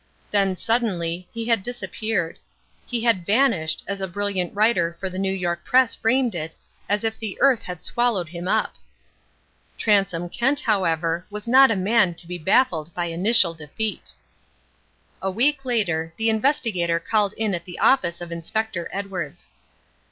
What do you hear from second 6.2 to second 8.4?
it, as if the earth had swallowed